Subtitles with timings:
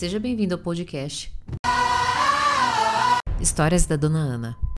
[0.00, 1.30] Seja bem-vindo ao podcast
[3.38, 4.69] Histórias da Dona Ana.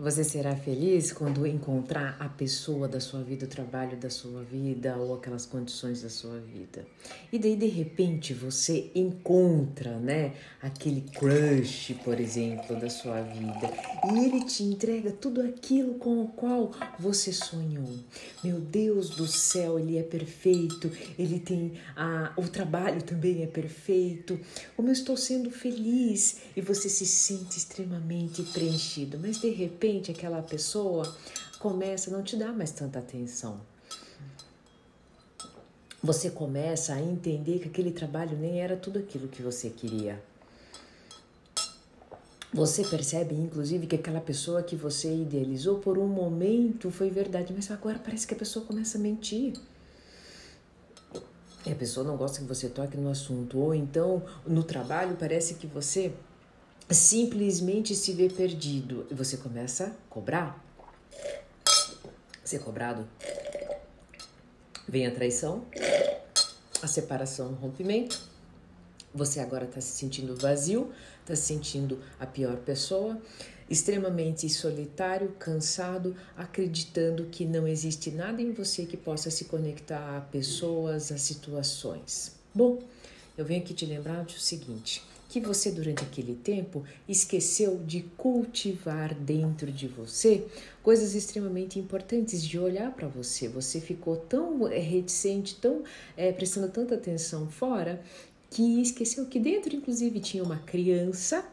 [0.00, 4.96] Você será feliz quando encontrar a pessoa da sua vida, o trabalho da sua vida
[4.96, 6.86] ou aquelas condições da sua vida.
[7.32, 13.72] E daí de repente você encontra, né, aquele crush, por exemplo, da sua vida,
[14.12, 17.98] e ele te entrega tudo aquilo com o qual você sonhou.
[18.44, 24.38] Meu Deus do céu, ele é perfeito, ele tem a, o trabalho também é perfeito.
[24.76, 30.10] Como eu estou sendo feliz e você se sente extremamente preenchido, mas de repente repente
[30.10, 31.10] aquela pessoa
[31.58, 33.58] começa a não te dar mais tanta atenção.
[36.02, 40.22] Você começa a entender que aquele trabalho nem era tudo aquilo que você queria.
[42.52, 47.70] Você percebe, inclusive, que aquela pessoa que você idealizou por um momento foi verdade, mas
[47.70, 49.54] agora parece que a pessoa começa a mentir.
[51.66, 53.58] E a pessoa não gosta que você toque no assunto.
[53.58, 56.14] Ou então, no trabalho, parece que você
[56.94, 60.64] simplesmente se vê perdido e você começa a cobrar.
[62.44, 63.06] Ser cobrado.
[64.88, 65.66] Vem a traição,
[66.80, 68.18] a separação, o rompimento.
[69.14, 73.20] Você agora está se sentindo vazio, está se sentindo a pior pessoa,
[73.68, 80.20] extremamente solitário, cansado, acreditando que não existe nada em você que possa se conectar a
[80.22, 82.32] pessoas, a situações.
[82.54, 82.78] Bom,
[83.36, 89.14] eu venho aqui te lembrar do seguinte: que você durante aquele tempo esqueceu de cultivar
[89.14, 90.46] dentro de você
[90.82, 93.46] coisas extremamente importantes de olhar para você.
[93.46, 95.82] Você ficou tão é, reticente, tão
[96.16, 98.02] é, prestando tanta atenção fora
[98.50, 101.44] que esqueceu que dentro, inclusive, tinha uma criança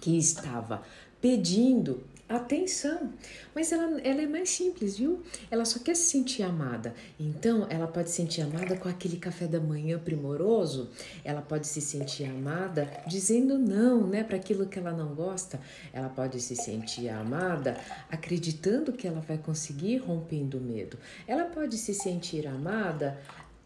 [0.00, 0.82] que estava
[1.20, 3.12] pedindo atenção.
[3.54, 5.22] Mas ela, ela é mais simples, viu?
[5.50, 6.94] Ela só quer se sentir amada.
[7.18, 10.90] Então, ela pode se sentir amada com aquele café da manhã primoroso.
[11.24, 15.60] Ela pode se sentir amada dizendo não, né, para aquilo que ela não gosta.
[15.92, 17.76] Ela pode se sentir amada
[18.10, 20.96] acreditando que ela vai conseguir rompendo o medo.
[21.26, 23.18] Ela pode se sentir amada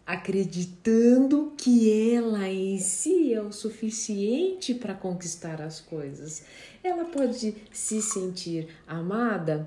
[0.06, 6.42] acreditando que ela em si é o suficiente para conquistar as coisas.
[6.82, 9.64] Ela pode se sentir amada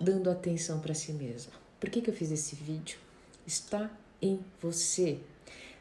[0.00, 1.52] dando atenção para si mesma.
[1.78, 2.98] Por que, que eu fiz esse vídeo?
[3.46, 3.90] Está
[4.20, 5.18] em você,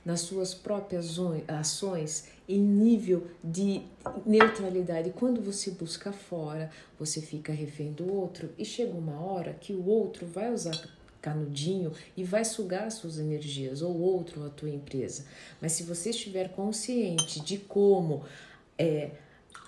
[0.03, 1.17] nas suas próprias
[1.47, 3.81] ações, em nível de
[4.23, 5.09] neutralidade.
[5.09, 9.87] Quando você busca fora, você fica refém do outro e chega uma hora que o
[9.87, 10.79] outro vai usar
[11.25, 15.25] canudinho e vai sugar suas energias, ou outro, ou a tua empresa.
[15.59, 18.23] Mas se você estiver consciente de como
[18.77, 19.09] é,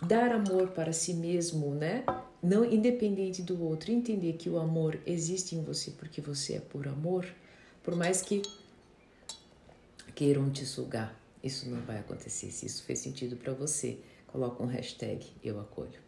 [0.04, 2.04] dar amor para si mesmo, né?
[2.44, 6.88] Não independente do outro, entender que o amor existe em você porque você é por
[6.88, 7.26] amor,
[7.84, 8.44] por mais que
[10.14, 12.52] queiram te sugar, isso não vai acontecer.
[12.52, 13.98] Se isso fez sentido para você,
[14.28, 16.07] coloca um hashtag eu acolho.